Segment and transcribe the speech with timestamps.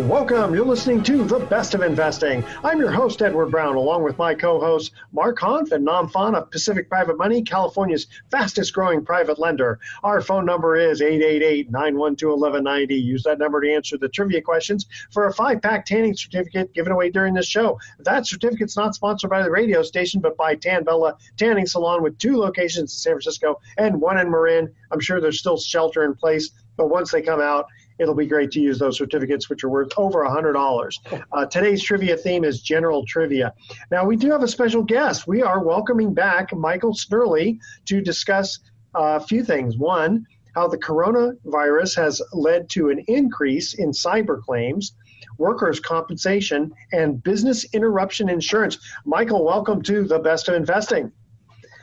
[0.00, 0.54] Welcome.
[0.54, 2.44] You're listening to The Best of Investing.
[2.62, 6.34] I'm your host, Edward Brown, along with my co host, Mark Hahn and Nam Phan
[6.34, 9.80] of Pacific Private Money, California's fastest growing private lender.
[10.04, 12.94] Our phone number is 888 912 1190.
[12.94, 16.92] Use that number to answer the trivia questions for a five pack tanning certificate given
[16.92, 17.80] away during this show.
[18.00, 22.18] That certificate's not sponsored by the radio station, but by Tan Bella Tanning Salon with
[22.18, 24.74] two locations in San Francisco and one in Marin.
[24.92, 28.50] I'm sure there's still shelter in place, but once they come out, it'll be great
[28.52, 31.22] to use those certificates, which are worth over $100.
[31.32, 33.52] Uh, today's trivia theme is general trivia.
[33.90, 35.26] Now, we do have a special guest.
[35.26, 38.58] We are welcoming back Michael Snurley to discuss
[38.94, 39.76] uh, a few things.
[39.76, 44.94] One, how the coronavirus has led to an increase in cyber claims,
[45.38, 48.78] workers' compensation, and business interruption insurance.
[49.04, 51.12] Michael, welcome to the best of investing.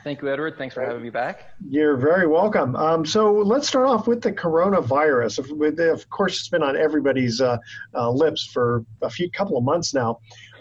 [0.04, 0.58] Thank you, Edward.
[0.58, 1.54] Thanks for having me back.
[1.66, 2.76] You're very welcome.
[2.76, 5.38] Um, so let's start off with the coronavirus.
[5.90, 7.56] Of, course, it's been on everybody's uh,
[7.94, 10.18] uh, lips for a few couple of months now.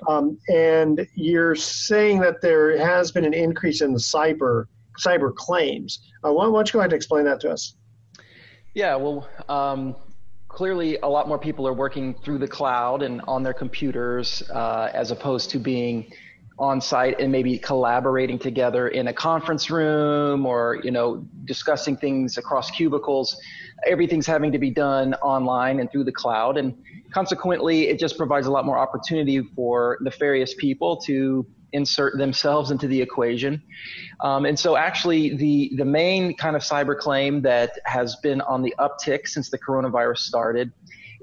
[0.07, 4.67] Um, and you're saying that there has been an increase in the cyber
[4.97, 5.99] cyber claims.
[6.23, 7.75] Uh, why, why, don't you go ahead and explain that to us?
[8.73, 9.95] Yeah, well, um,
[10.47, 14.89] clearly a lot more people are working through the cloud and on their computers uh,
[14.93, 16.13] as opposed to being
[16.59, 22.37] on site and maybe collaborating together in a conference room or you know discussing things
[22.37, 23.37] across cubicles.
[23.87, 26.57] Everything's having to be done online and through the cloud.
[26.57, 26.75] And
[27.11, 32.87] consequently it just provides a lot more opportunity for nefarious people to insert themselves into
[32.87, 33.61] the equation.
[34.21, 38.61] Um, and so actually the the main kind of cyber claim that has been on
[38.61, 40.71] the uptick since the coronavirus started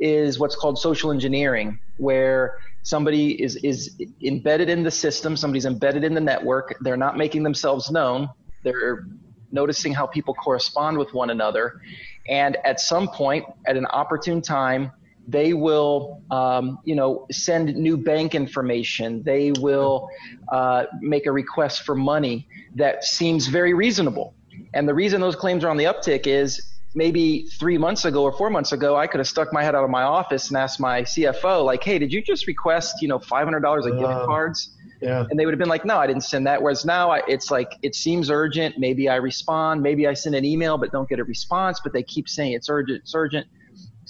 [0.00, 6.04] is what's called social engineering where somebody is is embedded in the system somebody's embedded
[6.04, 8.28] in the network they're not making themselves known
[8.62, 9.06] they're
[9.52, 11.80] noticing how people correspond with one another
[12.28, 14.90] and at some point at an opportune time
[15.28, 20.08] they will um, you know send new bank information they will
[20.50, 24.34] uh, make a request for money that seems very reasonable.
[24.74, 28.32] And the reason those claims are on the uptick is maybe three months ago or
[28.32, 30.80] four months ago, I could have stuck my head out of my office and asked
[30.80, 34.04] my CFO, like, "Hey, did you just request, you know, five hundred dollars of gift
[34.04, 35.24] um, cards?" Yeah.
[35.30, 37.50] And they would have been like, "No, I didn't send that." Whereas now, I, it's
[37.50, 38.78] like it seems urgent.
[38.78, 39.82] Maybe I respond.
[39.82, 41.80] Maybe I send an email but don't get a response.
[41.82, 43.02] But they keep saying it's urgent.
[43.02, 43.46] It's urgent.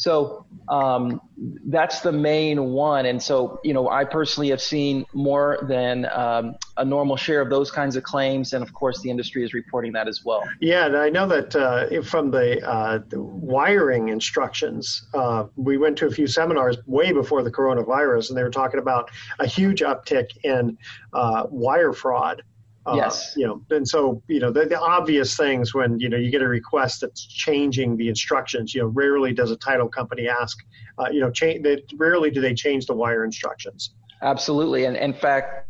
[0.00, 1.20] So um,
[1.66, 3.04] that's the main one.
[3.04, 7.50] And so, you know, I personally have seen more than um, a normal share of
[7.50, 8.54] those kinds of claims.
[8.54, 10.42] And of course, the industry is reporting that as well.
[10.58, 15.98] Yeah, and I know that uh, from the, uh, the, wiring instructions, uh, we went
[15.98, 19.80] to a few seminars way before the coronavirus, and they were talking about a huge
[19.80, 20.78] uptick in
[21.12, 22.42] uh, wire fraud.
[22.86, 23.34] Uh, yes.
[23.36, 26.40] You know, and so you know the, the, obvious things when you know you get
[26.40, 28.74] a request that's changing the instructions.
[28.74, 30.58] You know, rarely does a title company ask.
[30.98, 31.62] Uh, you know, change.
[31.62, 33.90] They, rarely do they change the wire instructions.
[34.22, 35.68] Absolutely, and in fact,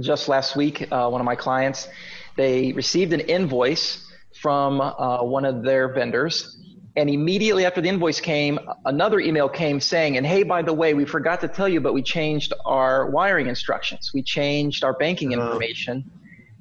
[0.00, 1.88] just last week, uh, one of my clients,
[2.36, 6.58] they received an invoice from uh, one of their vendors.
[6.96, 10.94] And immediately after the invoice came, another email came saying, and hey, by the way,
[10.94, 14.12] we forgot to tell you, but we changed our wiring instructions.
[14.14, 15.46] We changed our banking uh-huh.
[15.46, 16.10] information.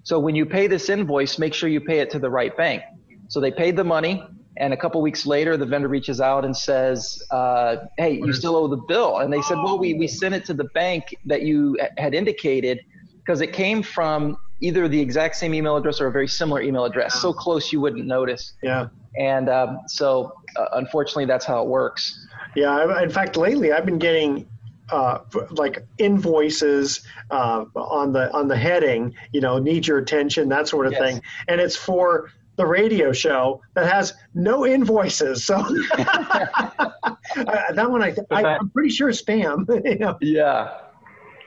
[0.06, 2.84] So when you pay this invoice, make sure you pay it to the right bank.
[3.28, 4.24] So they paid the money,
[4.58, 8.56] and a couple weeks later, the vendor reaches out and says, uh, "Hey, you still
[8.56, 11.42] owe the bill." And they said, "Well, we we sent it to the bank that
[11.42, 12.82] you had indicated
[13.18, 16.86] because it came from either the exact same email address or a very similar email
[16.86, 18.90] address, so close you wouldn't notice." Yeah.
[19.18, 22.28] And um, so, uh, unfortunately, that's how it works.
[22.56, 23.02] Yeah.
[23.02, 24.48] In fact, lately I've been getting
[24.92, 25.20] uh,
[25.52, 30.88] like invoices uh, on the on the heading, you know, need your attention, that sort
[30.88, 31.02] of yes.
[31.02, 35.46] thing, and it's for the radio show that has no invoices.
[35.46, 35.56] So
[35.98, 36.90] uh,
[37.36, 39.68] that one, I, I, am pretty sure is spam.
[39.86, 40.18] you know?
[40.22, 40.80] Yeah.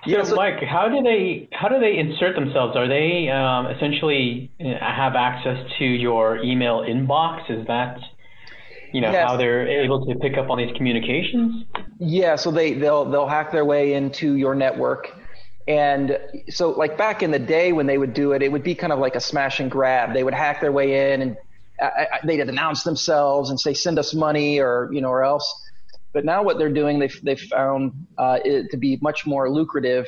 [0.07, 2.77] Yeah, so, Mike, how do they how do they insert themselves?
[2.77, 7.51] Are they um, essentially uh, have access to your email inbox?
[7.51, 7.99] Is that
[8.93, 9.29] you know yes.
[9.29, 11.65] how they're able to pick up on these communications?
[11.99, 15.13] Yeah, so they they'll they'll hack their way into your network.
[15.67, 16.19] And
[16.49, 18.93] so, like back in the day when they would do it, it would be kind
[18.93, 20.15] of like a smash and grab.
[20.15, 21.37] They would hack their way in and
[21.81, 25.63] uh, uh they'd announce themselves and say, "Send us money," or you know, or else.
[26.13, 30.07] But now what they're doing, they've, they've found uh, to be much more lucrative,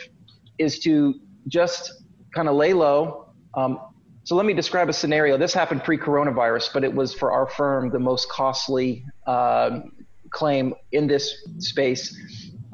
[0.59, 1.15] is to
[1.47, 1.93] just
[2.35, 3.33] kind of lay low.
[3.55, 3.81] Um,
[4.25, 5.37] so let me describe a scenario.
[5.37, 9.81] This happened pre-coronavirus, but it was for our firm the most costly uh,
[10.31, 12.17] claim in this space,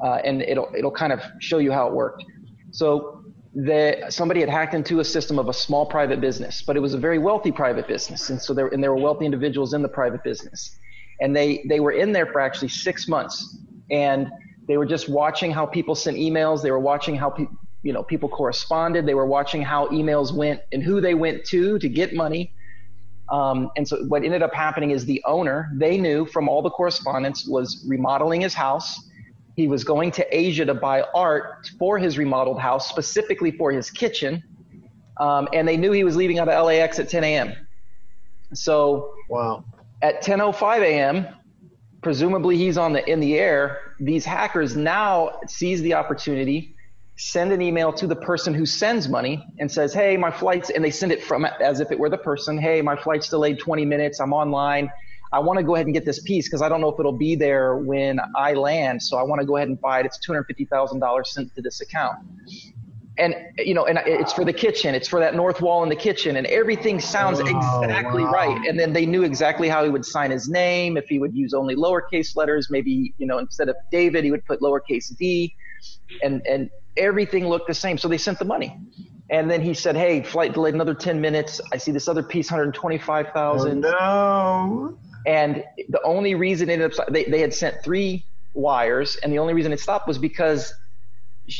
[0.03, 2.23] uh, and it'll it'll kind of show you how it worked.
[2.71, 3.23] So
[3.55, 6.93] the, somebody had hacked into a system of a small private business, but it was
[6.93, 9.89] a very wealthy private business, and so there and there were wealthy individuals in the
[9.89, 10.77] private business
[11.19, 13.57] and they they were in there for actually six months,
[13.89, 14.29] and
[14.67, 16.61] they were just watching how people sent emails.
[16.61, 17.35] They were watching how
[17.83, 19.05] you know people corresponded.
[19.05, 22.53] They were watching how emails went and who they went to to get money.
[23.29, 26.69] Um, and so what ended up happening is the owner they knew from all the
[26.69, 29.09] correspondence was remodeling his house.
[29.55, 33.89] He was going to Asia to buy art for his remodeled house, specifically for his
[33.89, 34.43] kitchen.
[35.19, 37.53] Um, and they knew he was leaving out of LAX at 10 a.m.
[38.53, 39.65] So wow
[40.01, 41.27] at 10:05 a.m.,
[42.01, 43.95] presumably he's on the in the air.
[43.99, 46.75] These hackers now seize the opportunity,
[47.17, 50.83] send an email to the person who sends money and says, "Hey, my flight's," and
[50.83, 52.57] they send it from as if it were the person.
[52.57, 54.19] "Hey, my flight's delayed 20 minutes.
[54.19, 54.89] I'm online.
[55.33, 57.11] I want to go ahead and get this piece because I don't know if it'll
[57.11, 59.03] be there when I land.
[59.03, 60.05] So I want to go ahead and buy it.
[60.05, 62.17] It's $250,000 sent to this account."
[63.17, 64.93] and you know, and it's for the kitchen.
[64.93, 68.31] It's for that north wall in the kitchen, and everything sounds oh, exactly wow.
[68.31, 68.67] right.
[68.67, 70.97] And then they knew exactly how he would sign his name.
[70.97, 74.45] If he would use only lowercase letters, maybe you know, instead of David, he would
[74.45, 75.53] put lowercase d,
[76.21, 77.97] and and everything looked the same.
[77.97, 78.77] So they sent the money,
[79.29, 81.61] and then he said, "Hey, flight delayed another ten minutes.
[81.71, 83.85] I see this other piece, hundred twenty-five thousand.
[83.85, 84.97] Oh, no.
[85.25, 89.39] And the only reason it ended up they they had sent three wires, and the
[89.39, 90.73] only reason it stopped was because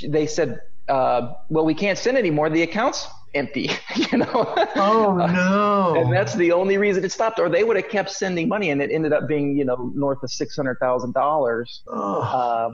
[0.07, 2.49] they said uh, well, we can't send anymore.
[2.49, 4.53] The account's empty, you know.
[4.75, 5.95] Oh no!
[5.97, 7.39] and that's the only reason it stopped.
[7.39, 10.23] Or they would have kept sending money, and it ended up being, you know, north
[10.23, 11.83] of six hundred thousand dollars.
[11.87, 12.71] Oh, um,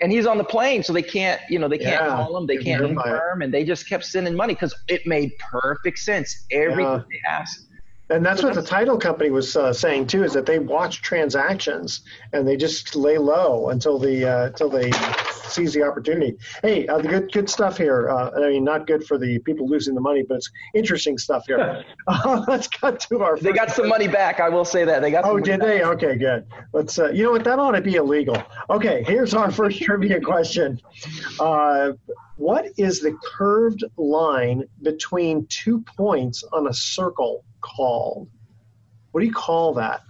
[0.00, 2.46] and he's on the plane, so they can't, you know, they can't yeah, call him,
[2.46, 6.44] they can't confirm, and they just kept sending money because it made perfect sense.
[6.50, 7.02] Everything yeah.
[7.10, 7.66] they asked.
[8.10, 12.02] And that's what the title company was uh, saying too, is that they watch transactions
[12.32, 14.90] and they just lay low until the uh, until they
[15.44, 16.36] seize the opportunity.
[16.62, 18.10] Hey, uh, the good good stuff here.
[18.10, 21.44] Uh, I mean, not good for the people losing the money, but it's interesting stuff
[21.46, 21.84] here.
[22.08, 23.38] uh, let's cut to our.
[23.38, 24.40] They got some money back.
[24.40, 25.24] I will say that they got.
[25.24, 25.84] Oh, did they?
[25.84, 26.46] Okay, good.
[26.72, 26.98] Let's.
[26.98, 27.44] Uh, you know what?
[27.44, 28.42] That ought to be illegal.
[28.68, 30.80] Okay, here's our first trivia question.
[31.38, 31.92] Uh,
[32.36, 38.28] what is the curved line between two points on a circle called?
[39.12, 40.02] What do you call that?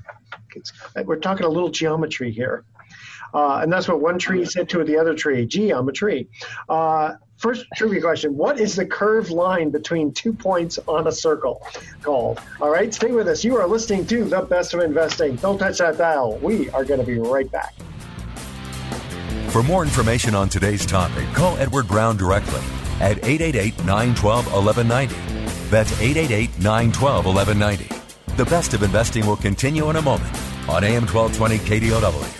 [0.54, 0.72] It's,
[1.04, 2.64] we're talking a little geometry here.
[3.32, 5.42] Uh, and that's what one tree said to the other tree.
[5.42, 6.28] A tree.
[6.68, 11.64] Uh, first trivia question What is the curved line between two points on a circle
[12.02, 12.40] called?
[12.60, 13.44] All right, stay with us.
[13.44, 15.36] You are listening to The Best of Investing.
[15.36, 16.38] Don't touch that dial.
[16.38, 17.74] We are going to be right back.
[19.50, 22.60] For more information on today's topic, call Edward Brown directly
[23.00, 25.29] at 888 912 1190.
[25.70, 28.34] That's 888 912 1190.
[28.36, 30.34] The best of investing will continue in a moment
[30.68, 32.36] on AM 1220 KDOW.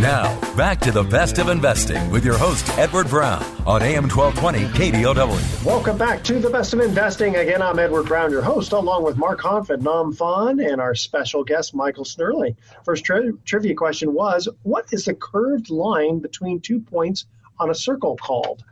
[0.00, 4.64] Now, back to the best of investing with your host, Edward Brown, on AM 1220
[4.76, 5.64] KDOW.
[5.64, 7.36] Welcome back to the best of investing.
[7.36, 11.44] Again, I'm Edward Brown, your host, along with Mark Honfit, Nam Phan, and our special
[11.44, 12.56] guest, Michael Snurley.
[12.84, 17.26] First tri- trivia question was What is the curved line between two points
[17.60, 18.64] on a circle called?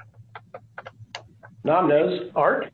[1.63, 2.33] Nam knows.
[2.35, 2.71] Arc?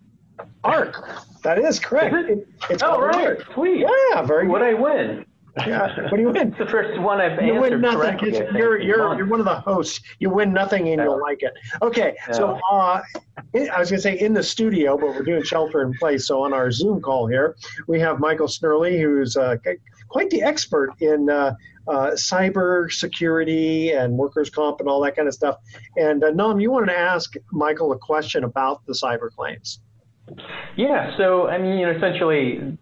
[0.67, 1.43] Arc.
[1.43, 2.15] That is correct.
[2.15, 2.49] Is it?
[2.71, 3.27] it's oh, right.
[3.27, 3.53] Arc.
[3.55, 3.87] Sweet.
[4.13, 5.25] Yeah, very What I win?
[5.67, 6.03] Yeah.
[6.03, 6.49] What do you win?
[6.49, 7.99] it's the first one I've you answered win nothing.
[7.99, 8.59] correctly.
[8.59, 10.01] You're you're you're one of the hosts.
[10.19, 11.55] You win nothing and you'll like it.
[11.81, 12.15] Okay.
[12.33, 13.01] So uh,
[13.55, 16.27] I was going to say in the studio, but we're doing shelter in place.
[16.27, 17.57] So on our Zoom call here,
[17.87, 19.57] we have Michael Snurley, who's uh,
[20.09, 21.31] quite the expert in.
[21.31, 21.55] Uh,
[21.89, 25.59] uh, cyber security and workers' comp and all that kind of stuff.
[25.97, 29.81] And uh, Nam, you wanted to ask Michael a question about the cyber claims.
[30.77, 32.79] Yeah, so I mean, you know, essentially,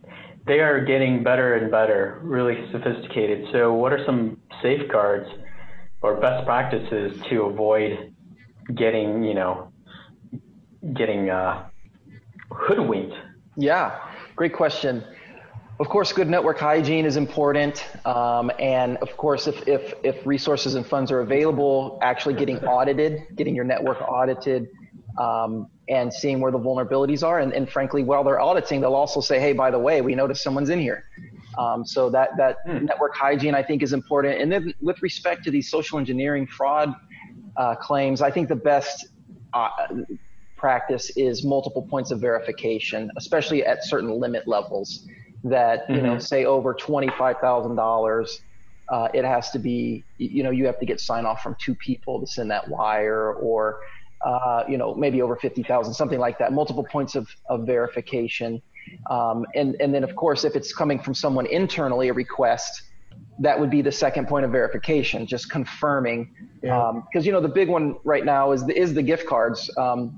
[0.46, 3.46] they are getting better and better, really sophisticated.
[3.52, 5.28] So, what are some safeguards
[6.02, 8.14] or best practices to avoid
[8.74, 9.72] getting, you know,
[10.94, 11.66] getting uh,
[12.50, 13.14] hoodwinked?
[13.56, 13.98] Yeah.
[14.36, 15.04] Great question.
[15.80, 20.76] Of course, good network hygiene is important, um, and of course, if, if if resources
[20.76, 24.68] and funds are available, actually getting audited, getting your network audited,
[25.18, 27.40] um, and seeing where the vulnerabilities are.
[27.40, 30.42] And, and, frankly, while they're auditing, they'll also say, "Hey, by the way, we noticed
[30.42, 31.04] someone's in here."
[31.58, 32.84] Um, so that that hmm.
[32.84, 34.40] network hygiene, I think, is important.
[34.40, 36.94] And then with respect to these social engineering fraud
[37.56, 39.06] uh, claims, I think the best
[39.52, 39.68] uh,
[40.56, 45.06] practice is multiple points of verification, especially at certain limit levels
[45.44, 46.06] that you mm-hmm.
[46.06, 48.40] know say over twenty five thousand uh, dollars.
[49.12, 52.20] It has to be you know you have to get sign off from two people
[52.20, 53.80] to send that wire or
[54.24, 56.52] uh, you know maybe over fifty thousand something like that.
[56.52, 58.62] Multiple points of, of verification.
[59.10, 62.82] Um, and and then of course if it's coming from someone internally a request
[63.38, 66.88] that would be the second point of verification just confirming because yeah.
[66.88, 70.14] um, you know the big one right now is the, is the gift cards um,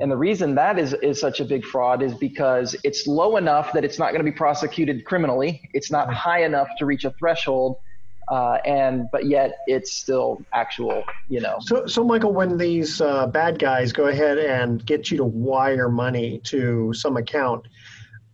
[0.00, 3.72] and the reason that is, is such a big fraud is because it's low enough
[3.72, 5.68] that it's not going to be prosecuted criminally.
[5.72, 7.76] It's not high enough to reach a threshold.
[8.28, 11.58] Uh, and but yet it's still actual, you know.
[11.60, 15.88] So, so Michael, when these uh, bad guys go ahead and get you to wire
[15.88, 17.66] money to some account,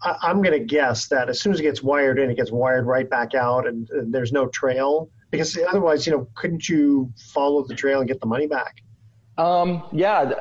[0.02, 2.52] I, am going to guess that as soon as it gets wired in, it gets
[2.52, 5.10] wired right back out, and, and there's no trail.
[5.30, 8.82] Because otherwise, you know, couldn't you follow the trail and get the money back?
[9.38, 10.32] Um, yeah,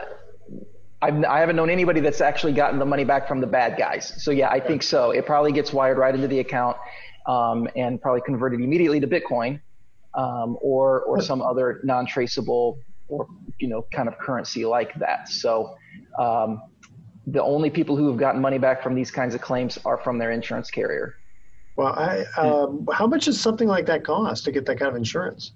[1.01, 4.21] I've, I haven't known anybody that's actually gotten the money back from the bad guys.
[4.23, 5.11] So yeah, I think so.
[5.11, 6.77] It probably gets wired right into the account
[7.25, 9.59] um, and probably converted immediately to Bitcoin
[10.15, 13.27] um, or or some other non-traceable or
[13.59, 15.29] you know kind of currency like that.
[15.29, 15.75] So
[16.17, 16.61] um,
[17.27, 20.17] the only people who have gotten money back from these kinds of claims are from
[20.17, 21.15] their insurance carrier.
[21.75, 24.95] Well, I, um, how much does something like that cost to get that kind of
[24.95, 25.53] insurance?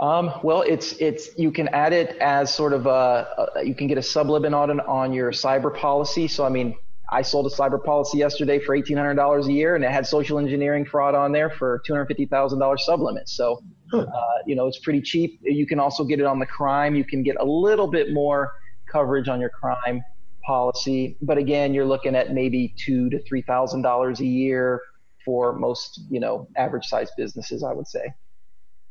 [0.00, 3.86] Um, well, it's it's you can add it as sort of a, a you can
[3.86, 6.26] get a sublimit on on your cyber policy.
[6.26, 6.74] So I mean,
[7.12, 10.06] I sold a cyber policy yesterday for eighteen hundred dollars a year, and it had
[10.06, 13.28] social engineering fraud on there for two hundred fifty thousand dollars sublimit.
[13.28, 13.62] So
[13.92, 14.06] uh,
[14.46, 15.40] you know it's pretty cheap.
[15.42, 16.94] You can also get it on the crime.
[16.94, 18.52] You can get a little bit more
[18.90, 20.02] coverage on your crime
[20.46, 24.80] policy, but again, you're looking at maybe two to three thousand dollars a year
[25.24, 27.64] for most you know average sized businesses.
[27.64, 28.14] I would say.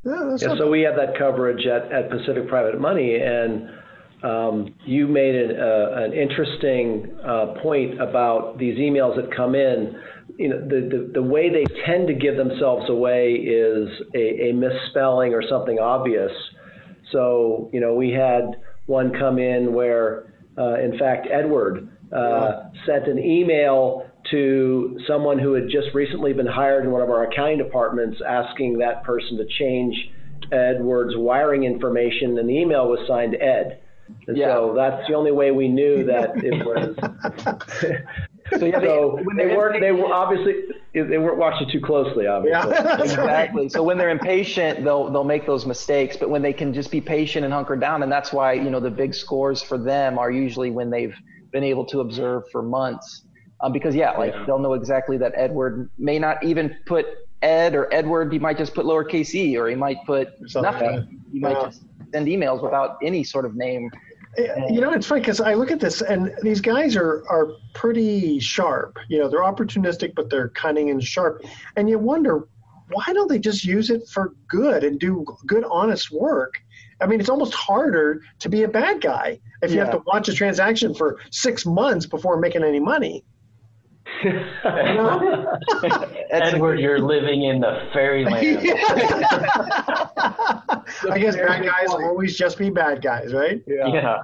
[0.05, 3.69] Yeah, yeah so we have that coverage at, at Pacific Private Money, and
[4.23, 9.95] um, you made an, uh, an interesting uh, point about these emails that come in.
[10.37, 14.53] You know, the, the, the way they tend to give themselves away is a, a
[14.53, 16.31] misspelling or something obvious.
[17.11, 23.07] So, you know, we had one come in where, uh, in fact, Edward uh, sent
[23.07, 27.57] an email to someone who had just recently been hired in one of our accounting
[27.57, 29.95] departments asking that person to change
[30.51, 33.81] Edward's wiring information, and the email was signed Ed.
[34.27, 34.53] And yeah.
[34.53, 36.95] so that's the only way we knew that it was.
[38.59, 39.81] so yeah, so they, they weren't.
[39.81, 40.53] They were obviously
[40.93, 42.27] they weren't watching too closely.
[42.27, 43.69] Obviously, yeah, exactly.
[43.69, 46.17] So when they're impatient, they'll they'll make those mistakes.
[46.17, 48.79] But when they can just be patient and hunker down, and that's why you know
[48.79, 51.15] the big scores for them are usually when they've
[51.51, 53.23] been able to observe for months
[53.61, 54.43] um, because yeah, like yeah.
[54.45, 57.05] they'll know exactly that Edward may not even put
[57.41, 58.31] Ed or Edward.
[58.31, 61.21] He might just put lowercase e, or he might put Something nothing.
[61.31, 63.89] He might just send emails without any sort of name.
[64.37, 67.53] Eh, you know, it's funny because I look at this, and these guys are are
[67.73, 68.97] pretty sharp.
[69.09, 71.43] You know, they're opportunistic, but they're cunning and sharp.
[71.75, 72.47] And you wonder
[72.91, 76.55] why don't they just use it for good and do good, honest work?
[77.01, 79.85] I mean, it's almost harder to be a bad guy if you yeah.
[79.85, 83.23] have to watch a transaction for six months before making any money.
[86.31, 88.35] Edward, you're living in the fairyland.
[91.11, 93.61] I guess bad guys will always just be bad guys, right?
[93.67, 93.87] Yeah.
[93.87, 94.17] yeah.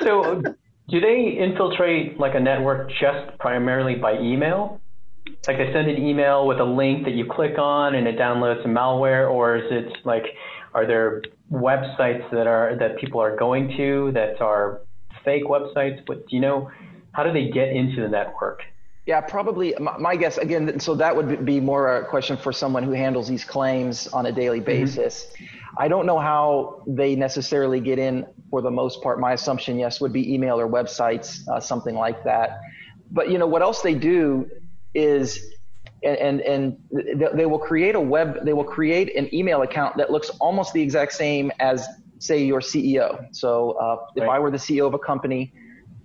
[0.00, 0.42] so,
[0.88, 4.80] do they infiltrate like a network just primarily by email?
[5.46, 8.62] Like they send an email with a link that you click on and it downloads
[8.62, 10.24] some malware, or is it like,
[10.74, 14.82] are there websites that are that people are going to that are
[15.24, 16.04] fake websites?
[16.06, 16.70] But do you know
[17.12, 18.60] how do they get into the network?
[19.04, 19.74] Yeah, probably.
[19.80, 20.78] My guess again.
[20.78, 24.32] So that would be more a question for someone who handles these claims on a
[24.32, 24.66] daily mm-hmm.
[24.66, 25.26] basis.
[25.34, 25.44] Mm-hmm.
[25.78, 28.26] I don't know how they necessarily get in.
[28.50, 32.22] For the most part, my assumption, yes, would be email or websites, uh, something like
[32.24, 32.60] that.
[33.10, 34.48] But you know what else they do
[34.94, 35.52] is,
[36.04, 36.78] and, and and
[37.34, 38.44] they will create a web.
[38.44, 42.60] They will create an email account that looks almost the exact same as, say, your
[42.60, 43.26] CEO.
[43.32, 45.52] So uh, if I were the CEO of a company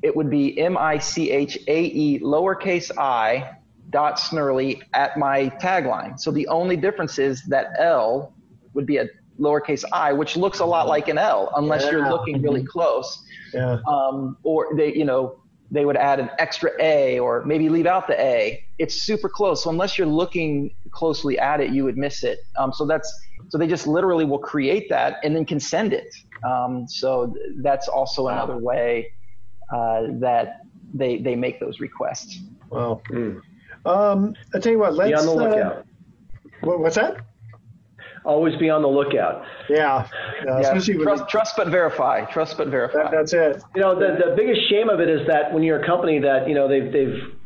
[0.01, 3.58] it would be M I C H A E lowercase i
[3.89, 6.20] dot snurly at my tagline.
[6.20, 8.34] So the only difference is that L
[8.74, 9.08] would be a
[9.39, 11.92] lowercase i, which looks a lot like an L, unless yeah.
[11.92, 13.24] you're looking really close.
[13.54, 13.77] Yeah.
[13.88, 18.08] Um, or they, you know, they would add an extra A or maybe leave out
[18.08, 18.63] the A.
[18.77, 19.63] It's super close.
[19.63, 22.39] So unless you're looking closely at it, you would miss it.
[22.58, 23.12] Um, so that's
[23.50, 26.13] so they just literally will create that and then can send it.
[26.46, 29.13] Um, so that's also another way
[29.74, 30.62] uh, that
[30.94, 32.40] they they make those requests.
[32.70, 33.42] Well, mm.
[33.86, 35.78] um, I tell you what, let's be on the lookout.
[35.78, 35.84] Uh,
[36.62, 37.18] what, what's that?
[38.26, 39.46] Always be on the lookout.
[39.70, 40.06] Yeah,
[40.46, 40.96] yeah, yeah.
[41.02, 42.26] Trust, trust, but verify.
[42.26, 43.04] Trust but verify.
[43.04, 43.64] That, that's it.
[43.74, 46.48] You know, the, the biggest shame of it is that when you're a company that
[46.48, 47.37] you know they've they've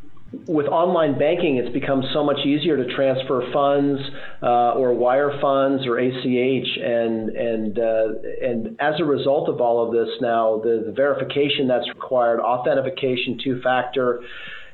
[0.46, 4.00] with online banking, it's become so much easier to transfer funds
[4.42, 8.08] uh, or wire funds or ACH, and and uh,
[8.42, 13.38] and as a result of all of this, now the, the verification that's required, authentication,
[13.42, 14.22] two-factor,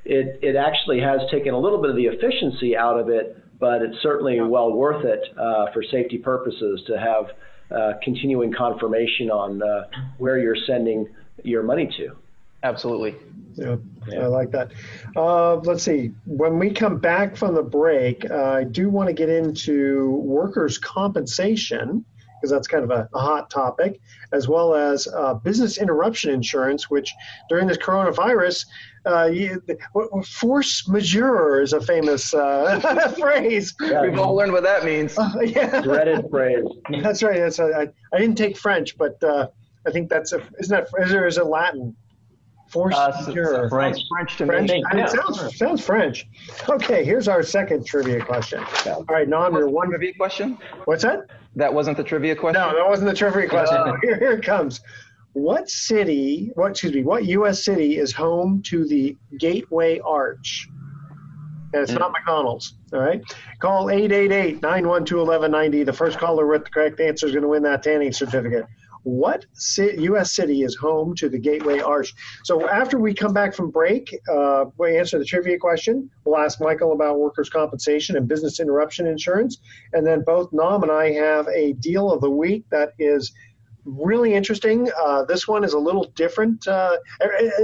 [0.04, 3.82] it it actually has taken a little bit of the efficiency out of it but
[3.82, 7.24] it's certainly well worth it uh, for safety purposes to have
[7.70, 9.82] uh, continuing confirmation on uh,
[10.18, 11.08] where you're sending
[11.42, 12.16] your money to.
[12.62, 13.16] Absolutely.
[13.54, 13.76] Yeah,
[14.08, 14.20] yeah.
[14.20, 14.72] I like that.
[15.16, 16.12] Uh, let's see.
[16.26, 20.78] When we come back from the break, uh, I do want to get into workers'
[20.78, 22.04] compensation
[22.38, 24.00] because that's kind of a, a, hot topic,
[24.32, 27.12] as well as uh, business interruption insurance, which
[27.48, 28.64] during this coronavirus
[29.06, 29.60] uh, you,
[30.24, 33.74] force majeure is a famous uh, phrase.
[33.80, 34.02] Yeah.
[34.02, 35.18] We've all learned what that means.
[35.18, 35.80] Uh, yeah.
[35.80, 36.64] Dreaded phrase.
[37.02, 37.38] That's right.
[37.38, 39.48] That's a, I, I didn't take French, but uh,
[39.86, 41.96] I think that's a, isn't that, is there, is it Latin?
[42.68, 43.68] Force uh, majeure.
[43.68, 44.00] French.
[44.08, 44.70] French to French?
[44.70, 44.84] me.
[44.94, 45.06] Yeah.
[45.06, 46.26] Sounds, sounds French.
[46.68, 48.62] Okay, here's our second trivia question.
[48.86, 50.58] All right, Nam, your one trivia question.
[50.84, 51.26] What's that?
[51.56, 52.62] That wasn't the trivia question.
[52.62, 53.76] No, that wasn't the trivia question.
[53.76, 54.80] Uh, here, here it comes.
[55.32, 57.64] What city, what excuse me, what U.S.
[57.64, 60.68] city is home to the Gateway Arch?
[61.72, 61.98] And it's mm.
[61.98, 62.74] not McDonald's.
[62.92, 63.22] All right.
[63.60, 65.84] Call 888-912-1190.
[65.84, 68.66] The first caller with the correct answer is going to win that tanning certificate.
[69.08, 69.46] What
[69.76, 70.32] U.S.
[70.32, 72.14] city is home to the Gateway Arch?
[72.44, 76.10] So after we come back from break, uh, we answer the trivia question.
[76.24, 79.58] We'll ask Michael about workers' compensation and business interruption insurance.
[79.92, 83.32] And then both Nam and I have a deal of the week that is–
[83.88, 84.88] really interesting.
[85.02, 86.66] Uh, this one is a little different.
[86.66, 86.96] Uh,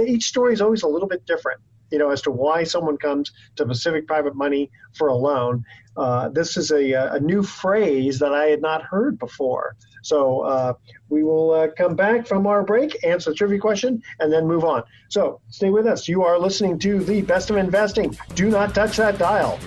[0.05, 3.31] each story is always a little bit different, you know, as to why someone comes
[3.55, 5.63] to Pacific Private Money for a loan.
[5.97, 9.75] Uh, this is a, a new phrase that I had not heard before.
[10.01, 10.73] So uh,
[11.09, 14.63] we will uh, come back from our break, answer the trivia question, and then move
[14.63, 14.83] on.
[15.09, 16.07] So stay with us.
[16.07, 18.15] You are listening to the best of investing.
[18.35, 19.59] Do not touch that dial.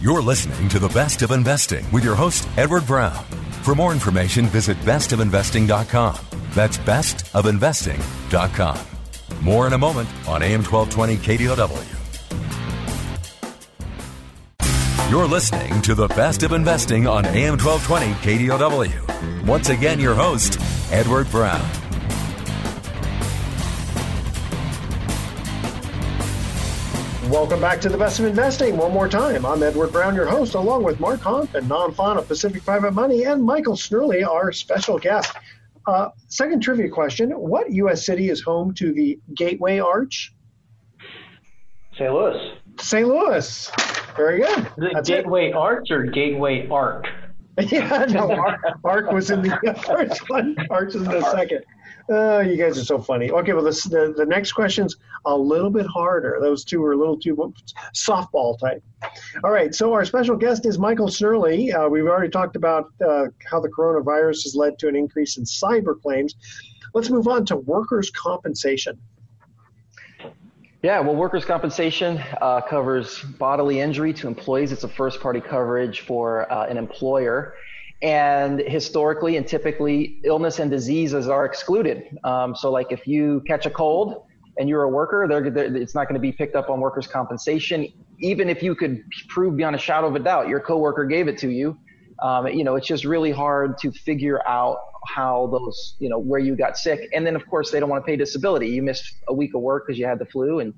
[0.00, 3.24] You're listening to the best of investing with your host, Edward Brown.
[3.62, 6.16] For more information, visit bestofinvesting.com.
[6.50, 8.78] That's bestofinvesting.com.
[9.42, 11.97] More in a moment on AM 1220 KDOW.
[15.10, 18.12] You're listening to the best of investing on AM 1220
[18.46, 19.46] KDOW.
[19.46, 20.60] Once again, your host,
[20.92, 21.66] Edward Brown.
[27.30, 28.76] Welcome back to the best of investing.
[28.76, 32.18] One more time, I'm Edward Brown, your host, along with Mark Hunt and Nam Phan
[32.18, 35.34] of Pacific Private Money and Michael Snurley, our special guest.
[35.86, 38.04] Uh, second trivia question: What U.S.
[38.04, 40.34] city is home to the Gateway Arch?
[41.96, 42.12] St.
[42.12, 42.58] Louis.
[42.78, 43.08] St.
[43.08, 43.70] Louis.
[44.18, 44.58] Very good.
[44.58, 45.54] It That's Gateway it.
[45.54, 47.06] Arch or Gateway Arc?
[47.60, 49.50] Yeah, no, Arc, Arc was in the
[49.84, 50.54] first one.
[50.70, 51.64] Arch is in the second.
[52.08, 53.32] Oh, you guys are so funny.
[53.32, 54.94] Okay, well, this, the, the next question's
[55.26, 56.38] a little bit harder.
[56.40, 57.52] Those two are a little too
[57.96, 58.82] softball type.
[59.42, 61.74] All right, so our special guest is Michael Snurley.
[61.74, 65.42] Uh, we've already talked about uh, how the coronavirus has led to an increase in
[65.44, 66.36] cyber claims.
[66.94, 68.98] Let's move on to workers' compensation.
[70.80, 74.70] Yeah, well, workers' compensation uh, covers bodily injury to employees.
[74.70, 77.54] It's a first party coverage for uh, an employer.
[78.00, 82.16] And historically and typically, illness and diseases are excluded.
[82.22, 84.22] Um, so, like if you catch a cold
[84.56, 87.08] and you're a worker, they're, they're, it's not going to be picked up on workers'
[87.08, 87.88] compensation,
[88.20, 91.38] even if you could prove beyond a shadow of a doubt your coworker gave it
[91.38, 91.76] to you.
[92.22, 96.40] Um, you know, it's just really hard to figure out how those, you know, where
[96.40, 97.08] you got sick.
[97.14, 98.68] And then, of course, they don't want to pay disability.
[98.68, 100.74] You missed a week of work because you had the flu, and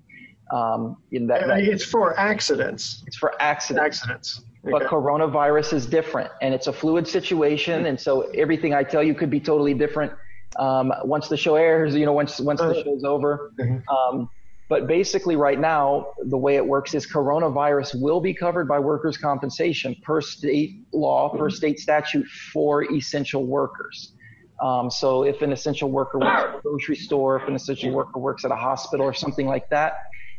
[0.52, 3.02] um, in that, that, it's for accidents.
[3.06, 3.98] It's for accidents.
[3.98, 4.42] Accidents.
[4.62, 9.14] But coronavirus is different, and it's a fluid situation, and so everything I tell you
[9.14, 10.12] could be totally different
[10.59, 11.94] um, once the show airs.
[11.94, 12.83] You know, once once the uh-huh.
[12.85, 13.52] show's over.
[13.59, 13.88] Mm-hmm.
[13.88, 14.28] Um,
[14.70, 19.18] but basically, right now, the way it works is coronavirus will be covered by workers'
[19.18, 21.56] compensation per state law, per mm-hmm.
[21.56, 24.12] state statute for essential workers.
[24.62, 28.20] Um, so if an essential worker works at a grocery store, if an essential worker
[28.20, 29.94] works at a hospital or something like that,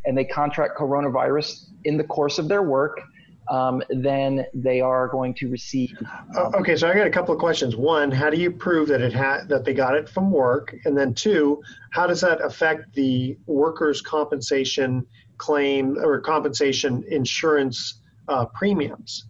[0.06, 3.02] and they contract coronavirus in the course of their work,
[3.50, 5.98] um, then they are going to receive.
[6.38, 7.76] Um, okay, so I got a couple of questions.
[7.76, 10.76] One, how do you prove that it had that they got it from work?
[10.86, 15.06] And then two, how does that affect the workers' compensation
[15.38, 19.26] claim or compensation insurance uh, premiums?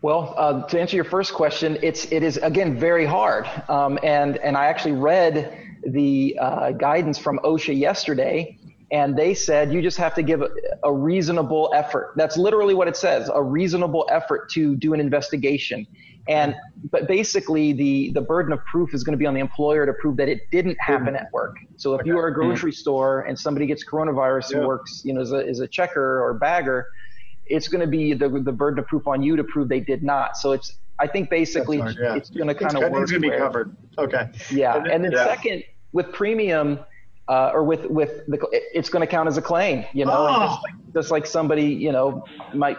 [0.00, 4.36] Well, uh, to answer your first question, it's it is again very hard, um, and
[4.36, 8.57] and I actually read the uh, guidance from OSHA yesterday,
[8.90, 10.48] and they said you just have to give a,
[10.82, 12.14] a, reasonable effort.
[12.16, 15.86] That's literally what it says: a reasonable effort to do an investigation.
[16.26, 16.54] And
[16.90, 19.92] but basically, the the burden of proof is going to be on the employer to
[19.94, 21.56] prove that it didn't happen at work.
[21.76, 24.58] So if you are a grocery store and somebody gets coronavirus yeah.
[24.58, 26.86] and works, you know, as a, as a checker or bagger,
[27.46, 30.02] it's going to be the the burden of proof on you to prove they did
[30.02, 30.36] not.
[30.36, 32.16] So it's I think basically hard, yeah.
[32.16, 33.02] it's going to kind of work.
[33.02, 33.76] It's going to be covered.
[33.96, 34.30] Okay.
[34.50, 35.24] Yeah, and then, and then yeah.
[35.24, 36.80] second with premium
[37.28, 38.38] uh, or with with the
[38.74, 40.46] it's going to count as a claim, you know, oh.
[40.46, 42.78] just, like, just like somebody you know might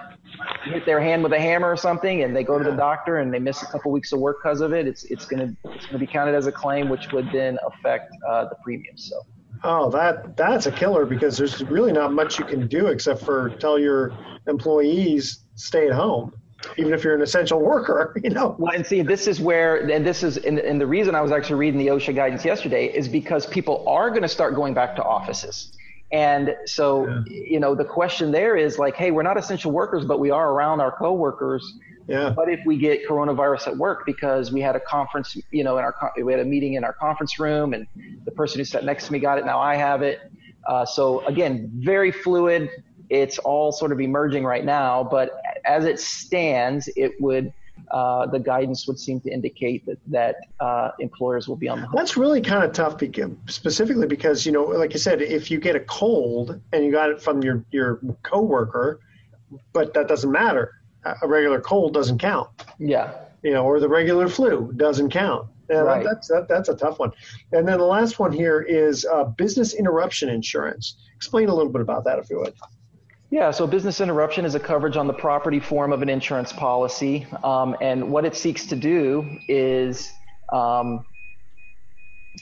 [0.63, 3.33] hit their hand with a hammer or something, and they go to the doctor and
[3.33, 4.87] they miss a couple weeks of work because of it.
[4.87, 7.57] It's it's going to it's going to be counted as a claim, which would then
[7.65, 8.97] affect uh, the premium.
[8.97, 9.21] So.
[9.63, 13.49] Oh, that that's a killer because there's really not much you can do except for
[13.59, 14.13] tell your
[14.47, 16.33] employees stay at home
[16.77, 18.55] even if you're an essential worker, you know.
[18.57, 21.31] Well, and see, this is where, and this is, and, and the reason I was
[21.31, 24.95] actually reading the OSHA guidance yesterday is because people are going to start going back
[24.97, 25.71] to offices.
[26.11, 27.21] And so, yeah.
[27.27, 30.51] you know, the question there is like, hey, we're not essential workers, but we are
[30.51, 31.77] around our coworkers.
[32.07, 32.33] Yeah.
[32.35, 35.83] But if we get coronavirus at work because we had a conference, you know, in
[35.83, 37.85] our we had a meeting in our conference room, and
[38.25, 40.19] the person who sat next to me got it, now I have it.
[40.67, 42.71] Uh, so again, very fluid
[43.09, 47.53] it's all sort of emerging right now, but as it stands, it would
[47.91, 51.87] uh, the guidance would seem to indicate that that uh, employers will be on the
[51.87, 51.95] hook.
[51.95, 55.59] That's really kind of tough, because, specifically because you know, like I said, if you
[55.59, 58.99] get a cold and you got it from your your coworker,
[59.73, 60.75] but that doesn't matter.
[61.21, 62.49] A regular cold doesn't count.
[62.77, 63.13] Yeah.
[63.41, 65.47] You know, or the regular flu doesn't count.
[65.69, 66.03] Yeah, right.
[66.03, 67.11] that's that, that's a tough one.
[67.53, 70.97] And then the last one here is uh, business interruption insurance.
[71.15, 72.53] Explain a little bit about that, if you would.
[73.31, 77.27] Yeah, so business interruption is a coverage on the property form of an insurance policy.
[77.43, 80.11] Um, and what it seeks to do is
[80.51, 81.05] um,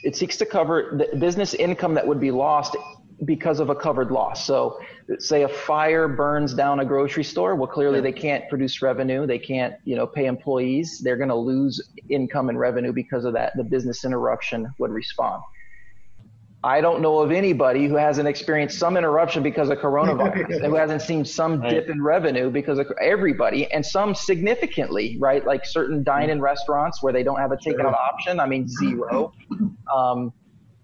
[0.01, 2.77] it seeks to cover the business income that would be lost
[3.25, 4.45] because of a covered loss.
[4.45, 4.79] So,
[5.19, 7.55] say a fire burns down a grocery store.
[7.55, 9.25] Well, clearly they can't produce revenue.
[9.27, 11.01] They can't, you know, pay employees.
[11.03, 13.53] They're going to lose income and revenue because of that.
[13.57, 15.41] The business interruption would respond.
[16.67, 20.75] I don't know of anybody who hasn't experienced some interruption because of coronavirus and who
[20.75, 21.69] hasn't seen some right.
[21.69, 25.45] dip in revenue because of everybody and some significantly, right?
[25.45, 27.95] Like certain dine in restaurants where they don't have a takeout sure.
[27.95, 28.41] option.
[28.41, 29.31] I mean, zero.
[29.95, 30.33] Um,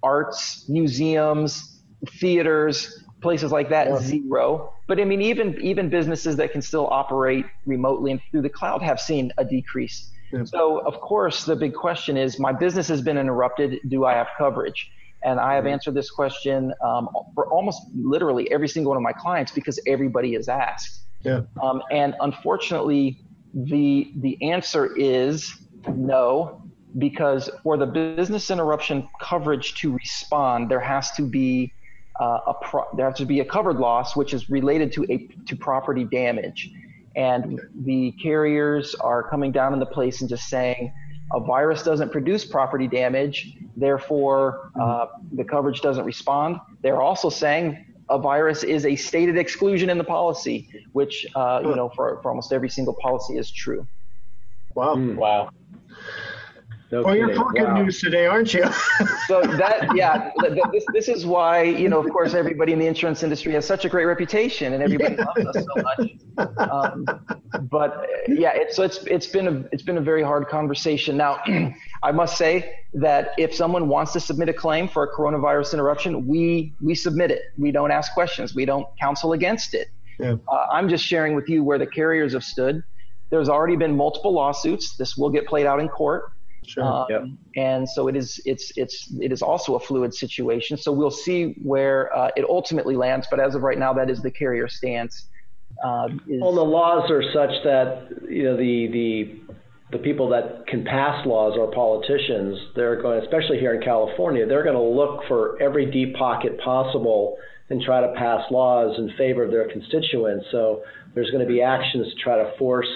[0.01, 3.99] arts, museums, theaters, places like that, yeah.
[3.99, 4.73] zero.
[4.87, 8.81] But I mean, even, even businesses that can still operate remotely and through the cloud
[8.81, 10.11] have seen a decrease.
[10.31, 10.45] Yeah.
[10.45, 13.79] So, of course, the big question is my business has been interrupted.
[13.89, 14.89] Do I have coverage?
[15.23, 15.73] And I have mm-hmm.
[15.73, 20.35] answered this question um, for almost literally every single one of my clients because everybody
[20.35, 21.01] is asked.
[21.21, 21.41] Yeah.
[21.61, 23.19] Um, and unfortunately,
[23.53, 25.55] the the answer is
[25.87, 26.63] no,
[26.97, 31.73] because for the business interruption coverage to respond, there has to be
[32.19, 35.27] uh, a pro- there has to be a covered loss, which is related to a
[35.47, 36.71] to property damage.
[37.15, 40.91] And the carriers are coming down in the place and just saying,
[41.31, 46.59] a virus doesn't produce property damage, therefore uh, the coverage doesn't respond.
[46.81, 51.75] They're also saying a virus is a stated exclusion in the policy, which uh, you
[51.75, 53.87] know for, for almost every single policy is true.
[54.75, 54.95] Wow!
[54.95, 55.49] Mm, wow!
[56.93, 57.27] No well, kidding.
[57.27, 57.81] you're talking wow.
[57.81, 58.65] news today, aren't you?
[59.27, 60.29] so that, yeah,
[60.71, 63.83] this, this is why, you know, of course, everybody in the insurance industry has such
[63.83, 65.25] a great reputation and everybody yeah.
[65.25, 66.59] loves us so much.
[66.69, 67.05] Um,
[67.71, 71.17] but yeah, it's, so it's, it's been a, it's been a very hard conversation.
[71.17, 71.39] Now,
[72.03, 76.27] I must say that if someone wants to submit a claim for a coronavirus interruption,
[76.27, 77.41] we, we submit it.
[77.57, 78.53] We don't ask questions.
[78.53, 79.87] We don't counsel against it.
[80.19, 80.35] Yeah.
[80.47, 82.83] Uh, I'm just sharing with you where the carriers have stood.
[83.31, 84.95] There's already been multiple lawsuits.
[84.95, 86.25] This will get played out in court.
[86.65, 86.83] Sure.
[86.83, 87.23] Um, yep.
[87.55, 88.39] And so it is.
[88.45, 90.77] It's it's it is also a fluid situation.
[90.77, 93.27] So we'll see where uh, it ultimately lands.
[93.29, 95.27] But as of right now, that is the carrier stance.
[95.83, 99.53] Uh, is, well, the laws are such that you know the the
[99.93, 102.57] the people that can pass laws are politicians.
[102.75, 107.37] They're going, especially here in California, they're going to look for every deep pocket possible
[107.69, 110.45] and try to pass laws in favor of their constituents.
[110.51, 112.87] So there's going to be actions to try to force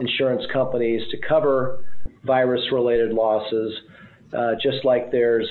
[0.00, 1.84] insurance companies to cover
[2.24, 3.72] virus related losses,
[4.36, 5.48] uh, just like there's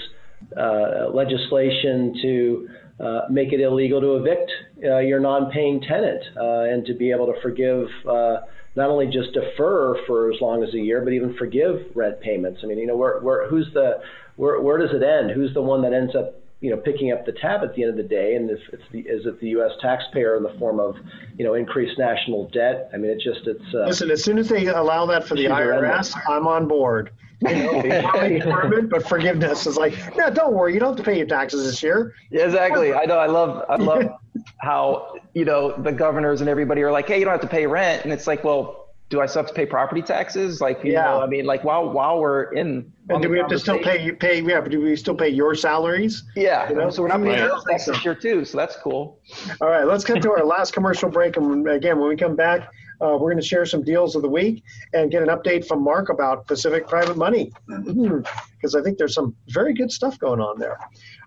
[0.57, 4.51] uh, legislation to uh, make it illegal to evict
[4.83, 8.37] uh, your non-paying tenant uh, and to be able to forgive uh,
[8.75, 12.61] not only just defer for as long as a year, but even forgive rent payments.
[12.63, 14.01] I mean, you know, where, where who's the
[14.35, 15.31] where, where does it end?
[15.31, 17.91] Who's the one that ends up you know picking up the tab at the end
[17.91, 18.35] of the day?
[18.35, 19.71] And if it's the is it the U.S.
[19.81, 20.95] taxpayer in the form of
[21.37, 22.89] you know increased national debt?
[22.93, 24.09] I mean, it just it's uh, listen.
[24.09, 27.11] As soon as they allow that for the IRS, I'm on board.
[27.41, 31.27] You know, but forgiveness is like, no, don't worry, you don't have to pay your
[31.27, 32.15] taxes this year.
[32.31, 32.93] Yeah, exactly.
[32.93, 33.17] I know.
[33.17, 33.65] I love.
[33.67, 34.03] I love
[34.59, 37.67] how you know the governors and everybody are like, hey, you don't have to pay
[37.67, 40.59] rent, and it's like, well, do I still have to pay property taxes?
[40.59, 41.03] Like, you yeah.
[41.03, 44.11] know, I mean, like while while we're in, and do we have to still pay
[44.11, 44.41] pay?
[44.41, 46.23] Yeah, do we still pay your salaries?
[46.35, 46.89] Yeah, you know?
[46.89, 47.61] so we're not paying right.
[47.69, 49.19] taxes this year too, so that's cool.
[49.61, 52.71] All right, let's get to our last commercial break, and again, when we come back,
[53.01, 54.63] uh, we're going to share some deals of the week
[54.93, 59.35] and get an update from Mark about Pacific Private Money because I think there's some
[59.49, 60.79] very good stuff going on there.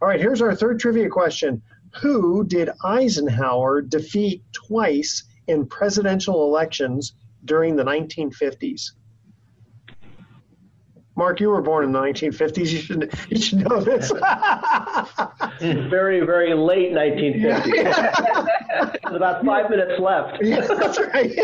[0.02, 1.62] All right, here's our third trivia question:
[2.00, 7.14] Who did Eisenhower defeat twice in presidential elections
[7.46, 8.92] during the 1950s?
[11.18, 12.58] Mark, you were born in the 1950s.
[12.58, 14.10] You should you should know this.
[15.88, 18.46] very very late 1950s.
[19.16, 20.42] about five minutes left.
[20.42, 21.38] Yeah, that's right.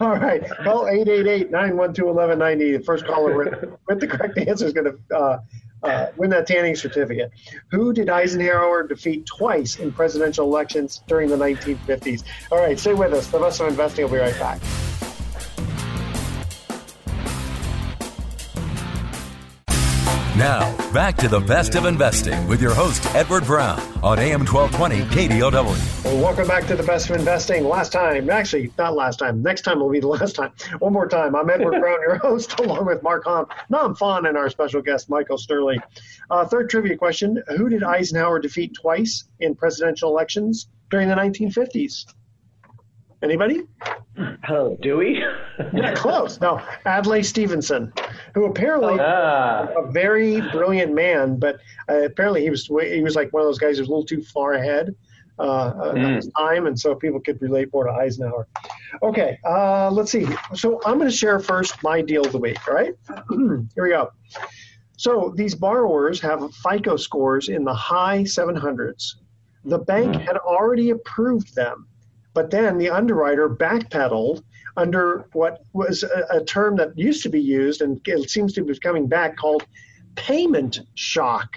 [0.00, 0.42] All right.
[0.62, 2.78] Call 888-912-1190.
[2.78, 5.38] The first caller with, with the correct answer is going to uh,
[5.86, 7.32] uh, win that tanning certificate.
[7.70, 12.24] Who did Eisenhower defeat twice in presidential elections during the 1950s?
[12.50, 13.26] All right, stay with us.
[13.28, 14.60] The Best of Investing will be right back.
[20.36, 25.00] Now, back to the best of investing with your host, Edward Brown, on AM 1220
[25.04, 26.04] KDOW.
[26.04, 27.64] Well, welcome back to the best of investing.
[27.64, 30.52] Last time, actually, not last time, next time will be the last time.
[30.78, 31.34] One more time.
[31.34, 35.08] I'm Edward Brown, your host, along with Mark Hahn, Nam Phan, and our special guest,
[35.08, 35.80] Michael Sterling.
[36.30, 42.12] Uh, third trivia question Who did Eisenhower defeat twice in presidential elections during the 1950s?
[43.22, 43.62] Anybody?
[44.48, 45.22] Oh, Dewey?
[45.72, 46.40] yeah, close.
[46.40, 47.92] No, Adlai Stevenson,
[48.34, 49.68] who apparently ah.
[49.76, 51.56] a very brilliant man, but
[51.88, 54.04] uh, apparently he was he was like one of those guys who was a little
[54.04, 54.94] too far ahead
[55.38, 56.16] uh, mm.
[56.16, 58.46] his time, and so people could relate more to Eisenhower.
[59.02, 60.26] Okay, uh, let's see.
[60.54, 62.58] So I'm going to share first my deal of the week.
[62.68, 62.94] All right,
[63.30, 64.10] here we go.
[64.98, 69.16] So these borrowers have FICO scores in the high 700s.
[69.64, 70.24] The bank mm.
[70.24, 71.86] had already approved them
[72.36, 74.42] but then the underwriter backpedaled
[74.76, 78.62] under what was a, a, term that used to be used and it seems to
[78.62, 79.64] be coming back called
[80.16, 81.56] payment shock,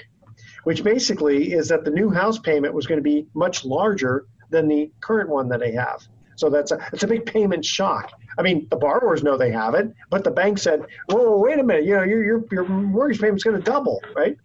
[0.63, 4.69] which basically is that the new house payment was going to be much larger than
[4.69, 6.01] the current one that they have.
[6.37, 8.13] So that's a it's a big payment shock.
[8.37, 11.63] I mean, the borrowers know they have it, but the bank said, "Whoa, wait a
[11.63, 11.83] minute!
[11.83, 14.37] You know, your your, your mortgage payment's going to double, right?"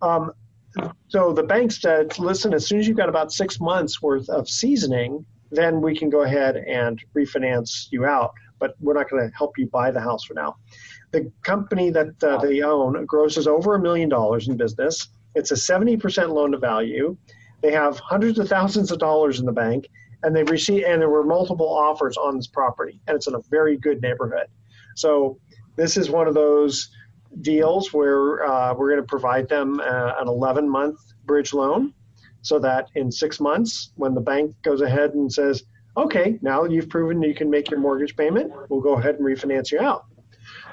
[0.00, 0.32] Um,
[1.08, 4.48] so the bank said, "Listen, as soon as you've got about six months worth of
[4.48, 8.32] seasoning, then we can go ahead and refinance you out.
[8.58, 10.56] But we're not going to help you buy the house for now.
[11.12, 15.08] The company that uh, they own grosses over a million dollars in business.
[15.34, 17.16] It's a 70% loan to value.
[17.60, 19.88] They have hundreds of thousands of dollars in the bank,
[20.22, 23.40] and they've received and there were multiple offers on this property, and it's in a
[23.50, 24.46] very good neighborhood.
[24.94, 25.38] So
[25.76, 26.88] this is one of those
[27.42, 31.92] deals where uh, we're going to provide them uh, an 11 month bridge loan
[32.46, 35.64] so that in six months, when the bank goes ahead and says,
[35.96, 39.72] okay, now you've proven you can make your mortgage payment, we'll go ahead and refinance
[39.72, 40.04] you out.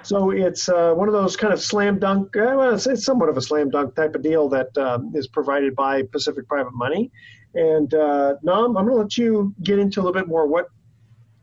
[0.04, 3.38] So it's uh, one of those kind of slam dunk, uh, well, it's, somewhat of
[3.38, 7.10] a slam dunk type of deal that um, is provided by Pacific Private Money.
[7.56, 10.68] And uh, Nam, I'm going to let you get into a little bit more what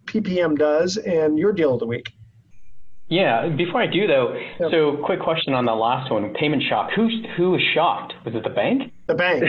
[0.04, 2.12] PPM does and your deal of the week.
[3.10, 3.48] Yeah.
[3.48, 4.70] Before I do though, yep.
[4.70, 6.90] so quick question on the last one, payment shock.
[6.96, 8.14] Who who was shocked?
[8.24, 8.92] Was it the bank?
[9.06, 9.44] The bank.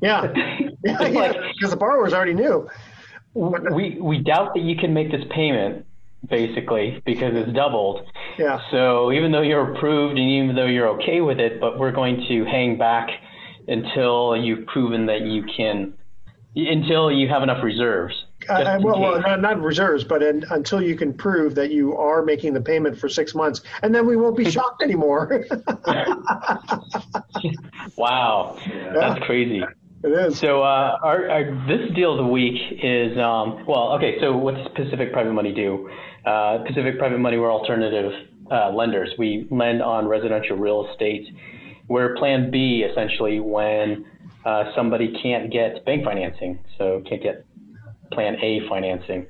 [0.00, 0.32] Yeah.
[0.84, 1.32] yeah, yeah.
[1.54, 2.68] Because the borrowers already knew.
[3.34, 5.86] We we doubt that you can make this payment
[6.28, 8.02] basically because it's doubled.
[8.38, 8.60] Yeah.
[8.70, 12.24] So even though you're approved and even though you're okay with it, but we're going
[12.28, 13.08] to hang back
[13.66, 15.94] until you've proven that you can
[16.56, 18.14] until you have enough reserves.
[18.48, 22.22] Uh, well, well, not, not reserves, but in, until you can prove that you are
[22.22, 25.44] making the payment for six months, and then we won't be shocked anymore.
[27.96, 28.92] wow, yeah.
[28.94, 29.62] that's crazy.
[30.04, 30.38] It is.
[30.38, 34.16] So uh, our, our, this deal of the week is um, well, okay.
[34.20, 35.90] So what does Pacific Private Money do?
[36.24, 38.12] Uh, Pacific Private Money, we're alternative
[38.50, 39.10] uh, lenders.
[39.18, 41.26] We lend on residential real estate.
[41.88, 44.06] We're Plan B essentially when
[44.44, 47.44] uh, somebody can't get bank financing, so can't get
[48.12, 49.26] Plan A financing,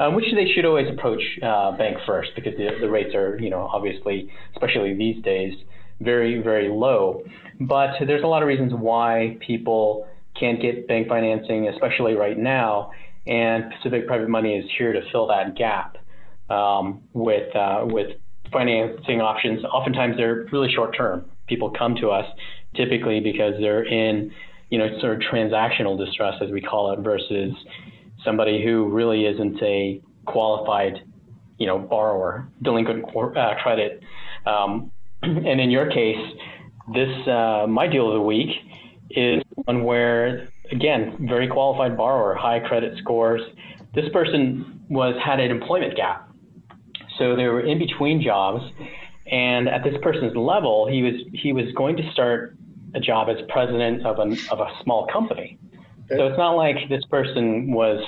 [0.00, 3.50] um, which they should always approach uh, bank first because the, the rates are, you
[3.50, 5.54] know, obviously, especially these days,
[6.00, 7.22] very, very low.
[7.60, 10.06] But there's a lot of reasons why people
[10.38, 12.90] can't get bank financing, especially right now.
[13.26, 15.96] And Pacific Private Money is here to fill that gap
[16.50, 18.16] um, with uh, with
[18.52, 19.64] financing options.
[19.64, 21.24] Oftentimes, they're really short term.
[21.46, 22.26] People come to us
[22.74, 24.32] typically because they're in,
[24.70, 27.52] you know, sort of transactional distress, as we call it, versus
[28.24, 31.02] somebody who really isn't a qualified,
[31.58, 34.02] you know, borrower, delinquent uh, credit.
[34.46, 34.90] Um,
[35.22, 36.20] and in your case,
[36.94, 38.50] this uh, my deal of the week
[39.10, 43.42] is one where again very qualified borrower, high credit scores.
[43.94, 46.28] This person was had an employment gap,
[47.18, 48.64] so they were in between jobs,
[49.26, 52.56] and at this person's level, he was he was going to start
[52.94, 55.58] a job as president of a of a small company.
[56.08, 58.02] So it's not like this person was,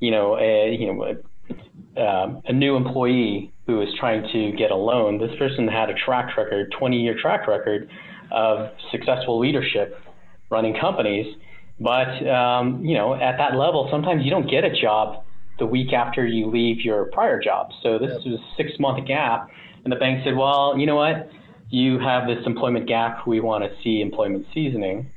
[0.00, 4.70] you know, a you know a, uh, a new employee who was trying to get
[4.70, 5.18] a loan.
[5.18, 7.88] This person had a track record, 20 year track record
[8.30, 9.98] of successful leadership
[10.50, 11.34] running companies.
[11.80, 15.24] But um, you know, at that level, sometimes you don't get a job
[15.58, 17.70] the week after you leave your prior job.
[17.82, 18.26] So this yep.
[18.26, 19.48] was a six month gap,
[19.84, 21.30] and the bank said, "Well, you know what?
[21.70, 23.26] You have this employment gap.
[23.26, 25.10] We want to see employment seasoning."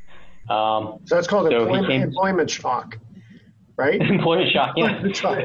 [0.49, 2.97] Um, so that's called so employment, came, employment shock
[3.77, 4.01] right?
[4.10, 4.75] Employment shock.
[4.77, 5.01] Yeah.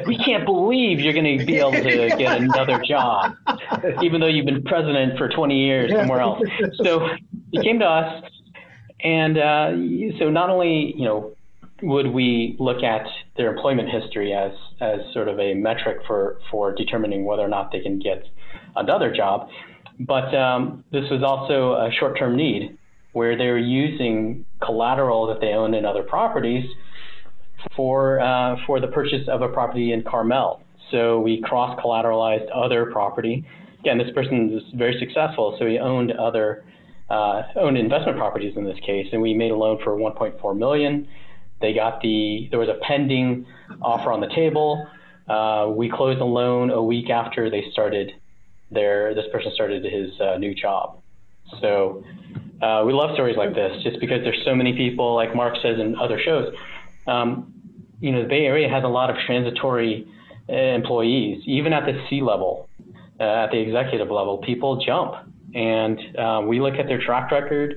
[0.07, 1.81] we can't believe you're going to be able to
[2.19, 3.35] get another job,
[4.03, 6.01] even though you've been president for 20 years yeah.
[6.01, 6.43] somewhere else.
[6.83, 7.09] So
[7.51, 8.25] he came to us,
[9.03, 9.71] and uh,
[10.19, 11.37] so not only you know
[11.83, 16.75] would we look at their employment history as as sort of a metric for for
[16.75, 18.25] determining whether or not they can get
[18.77, 19.49] another job,
[19.99, 22.77] but um, this was also a short-term need
[23.13, 26.65] where they're using collateral that they own in other properties
[27.77, 30.63] for uh, for the purchase of a property in Carmel.
[30.91, 33.45] So we cross collateralized other property.
[33.81, 36.65] Again, this person was very successful, so he owned other
[37.09, 41.09] uh, owned investment properties in this case, and we made a loan for 1.4 million.
[41.61, 43.47] They got the there was a pending
[43.83, 44.87] offer on the table.
[45.29, 48.13] Uh, we closed the loan a week after they started
[48.71, 51.00] their this person started his uh, new job.
[51.61, 52.05] So
[52.63, 55.79] uh, we love stories like this, just because there's so many people, like Mark says
[55.81, 56.55] in other shows,
[57.07, 57.53] um,
[58.01, 60.07] you know, the Bay Area has a lot of transitory
[60.49, 62.69] uh, employees, even at the C level,
[63.19, 64.39] uh, at the executive level.
[64.39, 65.15] People jump,
[65.55, 67.77] and uh, we look at their track record,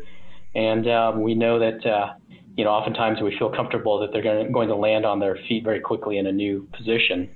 [0.56, 2.16] and um, we know that
[2.56, 5.38] you know oftentimes we feel comfortable that they're going to, going to land on their
[5.48, 7.30] feet very quickly in a new position.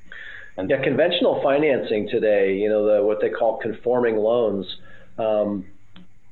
[0.58, 4.66] And yeah, conventional financing today, you know, the, what they call conforming loans.
[5.20, 5.66] Um,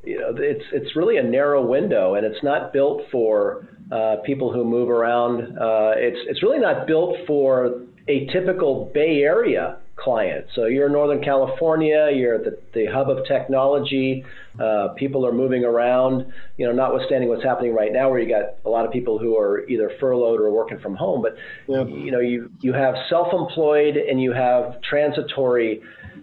[0.06, 4.52] you know, it's it's really a narrow window, and it's not built for uh, people
[4.52, 5.58] who move around.
[5.58, 10.46] Uh, it's it's really not built for a typical Bay Area client.
[10.54, 14.26] So you're in Northern California, you're the, the hub of technology.
[14.60, 16.32] Uh, people are moving around.
[16.58, 19.38] You know, notwithstanding what's happening right now, where you got a lot of people who
[19.38, 21.22] are either furloughed or working from home.
[21.22, 21.36] But
[21.68, 21.86] yeah.
[21.86, 25.82] you know, you you have self-employed and you have transitory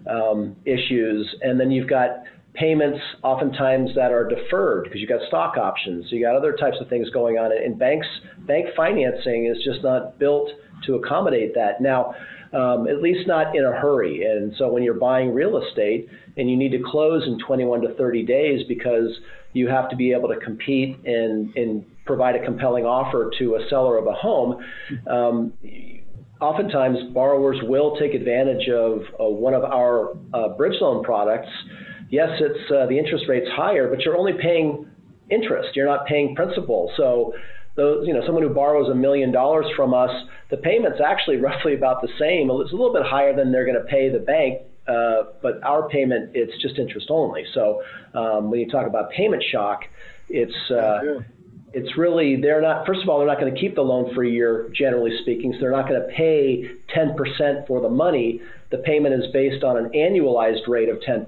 [0.08, 5.56] um, issues, and then you've got payments oftentimes that are deferred because you've got stock
[5.56, 7.50] options, you got other types of things going on.
[7.52, 8.06] And banks,
[8.46, 10.50] bank financing is just not built
[10.86, 11.80] to accommodate that.
[11.80, 12.14] Now,
[12.52, 14.24] um, at least not in a hurry.
[14.24, 17.94] And so when you're buying real estate and you need to close in 21 to
[17.94, 19.08] 30 days because
[19.54, 23.68] you have to be able to compete and, and provide a compelling offer to a
[23.70, 24.62] seller of a home,
[25.06, 25.52] um,
[26.40, 31.48] oftentimes borrowers will take advantage of uh, one of our uh, bridge loan products
[32.12, 34.86] yes, it's uh, the interest rate's higher, but you're only paying
[35.30, 35.74] interest.
[35.74, 36.92] You're not paying principal.
[36.96, 37.34] So
[37.74, 40.10] those, you know, someone who borrows a million dollars from us,
[40.50, 42.50] the payment's actually roughly about the same.
[42.50, 45.88] It's a little bit higher than they're going to pay the bank, uh, but our
[45.88, 47.44] payment it's just interest only.
[47.54, 47.82] So
[48.14, 49.80] um, when you talk about payment shock,
[50.28, 51.00] it's uh,
[51.74, 52.86] it's really they're not.
[52.86, 55.52] First of all, they're not going to keep the loan for a year, generally speaking.
[55.54, 58.40] So they're not going to pay 10% for the money.
[58.70, 61.26] The payment is based on an annualized rate of 10%.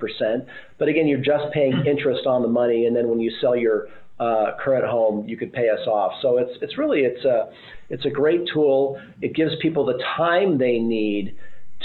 [0.78, 3.88] But again, you're just paying interest on the money, and then when you sell your
[4.20, 6.12] uh, current home, you could pay us off.
[6.22, 7.50] So it's it's really it's a
[7.90, 9.00] it's a great tool.
[9.20, 11.36] It gives people the time they need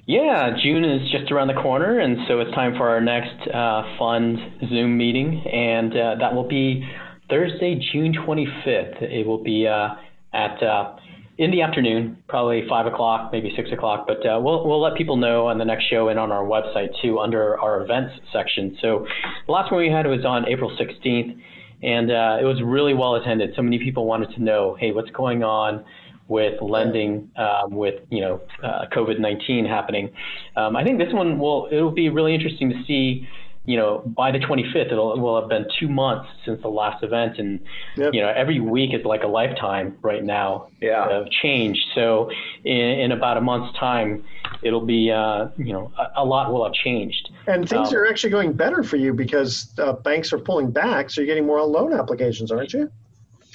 [0.06, 3.82] Yeah, June is just around the corner, and so it's time for our next uh,
[3.98, 6.88] fund Zoom meeting, and uh, that will be
[7.28, 9.02] Thursday, June 25th.
[9.02, 9.96] It will be uh,
[10.32, 10.96] at uh,
[11.40, 14.06] in the afternoon, probably five o'clock, maybe six o'clock.
[14.06, 16.90] But uh, we'll we'll let people know on the next show and on our website
[17.00, 18.76] too, under our events section.
[18.82, 19.06] So
[19.46, 21.40] the last one we had was on April 16th,
[21.82, 23.54] and uh, it was really well attended.
[23.56, 25.82] So many people wanted to know, hey, what's going on?
[26.28, 30.10] With lending, um, with you know uh, COVID-19 happening,
[30.54, 33.26] um, I think this one will it'll be really interesting to see
[33.70, 37.04] you know, by the 25th, it'll, it will have been two months since the last
[37.04, 37.60] event, and
[37.96, 38.12] yep.
[38.12, 41.08] you know, every week is like a lifetime right now yeah.
[41.08, 41.80] of change.
[41.94, 42.32] So,
[42.64, 44.24] in, in about a month's time,
[44.64, 47.30] it'll be, uh, you know, a, a, lot will have changed.
[47.46, 51.08] And things um, are actually going better for you because uh, banks are pulling back,
[51.08, 52.90] so you're getting more loan applications, aren't you?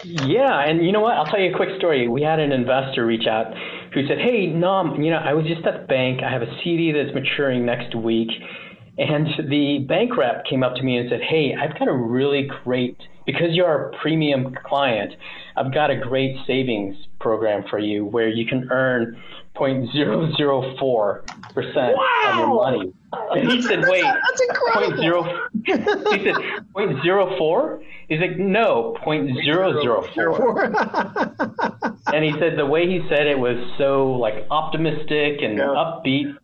[0.05, 1.15] Yeah, and you know what?
[1.17, 2.07] I'll tell you a quick story.
[2.07, 3.47] We had an investor reach out
[3.93, 6.21] who said, "Hey, Nam, you know, I was just at the bank.
[6.23, 8.29] I have a CD that's maturing next week."
[8.97, 12.49] And the bank rep came up to me and said, Hey, I've got a really
[12.63, 15.13] great, because you're a premium client,
[15.57, 19.21] I've got a great savings program for you where you can earn
[19.55, 22.23] 0.004% wow.
[22.27, 22.93] of your money.
[23.31, 24.97] And he said, wait, that's incredible.
[24.97, 26.35] Zero, he said,
[26.75, 27.83] 0.04?
[28.09, 31.97] He's like, no, 0.004.
[32.13, 35.65] and he said the way he said it was so like optimistic and yeah.
[35.65, 36.37] upbeat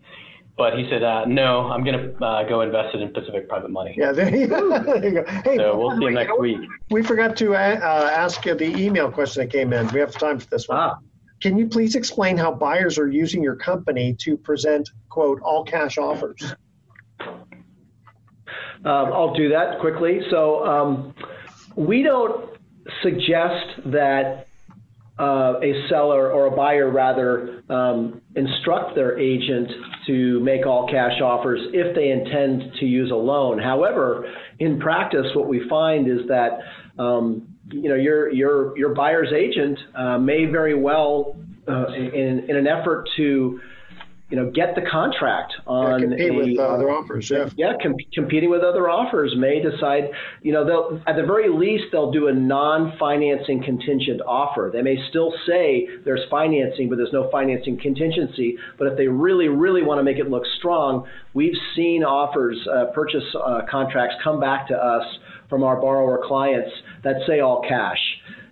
[0.61, 3.71] but he said, uh, "No, I'm going to uh, go invest it in Pacific Private
[3.71, 4.69] Money." Yeah, there you go.
[4.83, 5.25] There you go.
[5.43, 6.59] Hey, so we'll see him next week.
[6.91, 9.87] We forgot to uh, uh, ask you the email question that came in.
[9.87, 10.77] We have time for this one.
[10.77, 10.97] Ah.
[11.41, 15.97] Can you please explain how buyers are using your company to present quote all cash
[15.97, 16.53] offers?
[17.19, 17.43] Um,
[18.85, 20.21] I'll do that quickly.
[20.29, 21.15] So um,
[21.75, 22.51] we don't
[23.01, 24.45] suggest that
[25.17, 29.69] uh, a seller or a buyer rather um, instruct their agent
[30.07, 33.59] to make all cash offers if they intend to use a loan.
[33.59, 34.25] However,
[34.59, 36.59] in practice, what we find is that
[36.97, 41.35] um, you know your your your buyer's agent uh, may very well,
[41.67, 43.59] uh, in in an effort to
[44.31, 47.29] you know, get the contract on yeah, compete a, with uh, other offers.
[47.29, 50.05] Yeah, yeah, com- competing with other offers may decide.
[50.41, 54.71] You know, they'll at the very least they'll do a non-financing contingent offer.
[54.73, 58.57] They may still say there's financing, but there's no financing contingency.
[58.79, 62.85] But if they really, really want to make it look strong, we've seen offers, uh,
[62.95, 65.03] purchase uh, contracts come back to us
[65.49, 66.71] from our borrower clients
[67.03, 67.99] that say all cash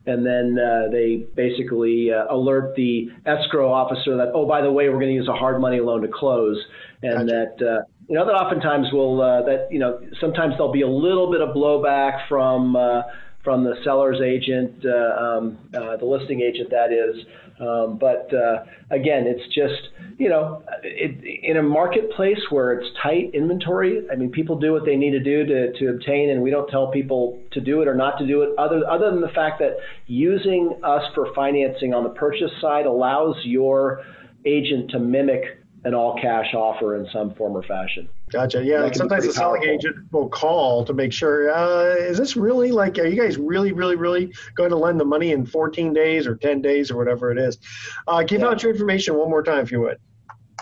[0.10, 4.90] and then uh, they basically uh, alert the escrow officer that, oh, by the way,
[4.90, 6.58] we're going to use a hard money loan to close,
[7.04, 7.46] and gotcha.
[7.58, 10.90] that uh, you know that oftentimes will uh, that you know sometimes there'll be a
[10.90, 13.04] little bit of blowback from uh,
[13.44, 17.26] from the seller's agent, uh, um, the listing agent that is.
[17.60, 19.90] Um, but uh, again, it's just
[20.20, 24.06] you know, it, in a marketplace where it's tight inventory.
[24.12, 26.70] I mean, people do what they need to do to, to obtain, and we don't
[26.70, 28.50] tell people to do it or not to do it.
[28.60, 33.36] Other other than the fact that using us for financing on the purchase side allows
[33.44, 34.04] your
[34.46, 35.44] agent to mimic
[35.86, 38.10] an all cash offer in some form or fashion.
[38.32, 38.64] Gotcha.
[38.64, 38.90] Yeah.
[38.92, 39.76] Sometimes the selling powerful.
[39.76, 43.72] agent will call to make sure, uh, is this really like, are you guys really,
[43.72, 47.32] really, really going to lend the money in 14 days or 10 days or whatever
[47.32, 47.60] it is?
[48.08, 48.48] Uh, give yeah.
[48.48, 49.98] out your information one more time if you would.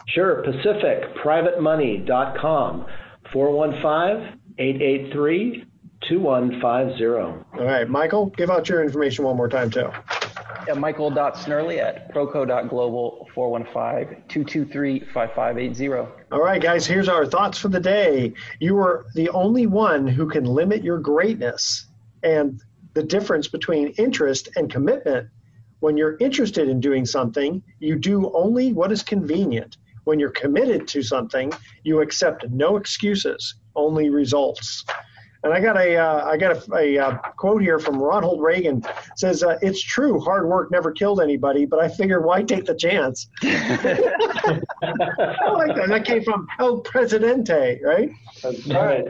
[0.08, 0.44] Sure.
[0.44, 2.86] PacificPrivateMoney.com,
[3.34, 5.66] 415 883
[6.08, 7.06] 2150.
[7.06, 7.90] All right.
[7.90, 9.92] Michael, give out your information one more time too.
[10.68, 16.12] Yeah, Michael.Snurley at proco.global 415-223-5580.
[16.34, 18.34] All right, guys, here's our thoughts for the day.
[18.60, 21.86] You are the only one who can limit your greatness
[22.22, 22.62] and
[22.96, 25.30] the difference between interest and commitment.
[25.80, 29.78] When you're interested in doing something, you do only what is convenient.
[30.04, 31.54] When you're committed to something,
[31.84, 34.84] you accept no excuses, only results.
[35.44, 38.78] And I got a uh, I got a, a, uh, quote here from Ronald Reagan
[38.78, 38.86] it
[39.16, 42.76] says uh, it's true hard work never killed anybody, but I figured why take the
[42.76, 43.28] chance?
[43.44, 44.60] I
[45.52, 45.86] like that.
[45.88, 48.10] That came from El Presidente, right?
[48.44, 49.06] All right.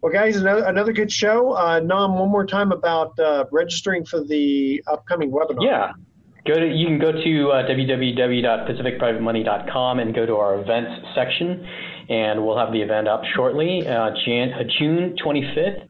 [0.00, 1.56] Well, guys, another, another good show.
[1.56, 5.60] Uh, Nam, one more time about uh, registering for the upcoming webinar.
[5.60, 5.90] Yeah.
[6.46, 11.66] Go to, you can go to uh, www.pacificprivatemoney.com and go to our events section
[12.08, 15.88] and we'll have the event up shortly, uh, Jan- uh, June 25th.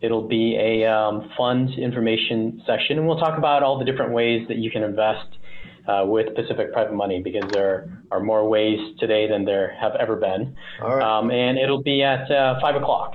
[0.00, 4.46] It'll be a um, fund information session, and we'll talk about all the different ways
[4.48, 5.26] that you can invest
[5.88, 10.16] uh, with Pacific Private Money because there are more ways today than there have ever
[10.16, 10.54] been.
[10.82, 11.18] All right.
[11.18, 13.14] Um, and it'll be at uh, 5 o'clock.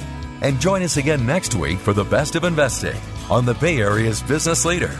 [0.41, 4.21] And join us again next week for the best of investing on the Bay Area's
[4.23, 4.99] business leader,